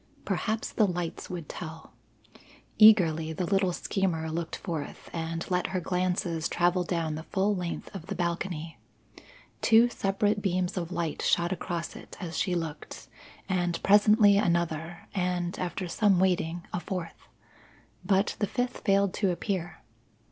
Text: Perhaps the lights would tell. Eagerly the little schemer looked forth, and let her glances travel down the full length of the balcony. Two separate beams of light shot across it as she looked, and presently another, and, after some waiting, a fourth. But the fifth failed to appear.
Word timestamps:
Perhaps 0.25 0.71
the 0.71 0.87
lights 0.87 1.29
would 1.29 1.47
tell. 1.47 1.93
Eagerly 2.79 3.33
the 3.33 3.45
little 3.45 3.71
schemer 3.71 4.31
looked 4.31 4.55
forth, 4.55 5.11
and 5.13 5.45
let 5.51 5.67
her 5.67 5.79
glances 5.79 6.49
travel 6.49 6.83
down 6.83 7.13
the 7.13 7.21
full 7.29 7.55
length 7.55 7.93
of 7.93 8.07
the 8.07 8.15
balcony. 8.15 8.79
Two 9.61 9.89
separate 9.89 10.41
beams 10.41 10.75
of 10.75 10.91
light 10.91 11.21
shot 11.21 11.51
across 11.51 11.95
it 11.95 12.17
as 12.19 12.35
she 12.35 12.55
looked, 12.55 13.09
and 13.47 13.79
presently 13.83 14.37
another, 14.39 15.07
and, 15.13 15.59
after 15.59 15.87
some 15.87 16.19
waiting, 16.19 16.65
a 16.73 16.79
fourth. 16.79 17.27
But 18.03 18.35
the 18.39 18.47
fifth 18.47 18.79
failed 18.79 19.13
to 19.13 19.29
appear. 19.29 19.83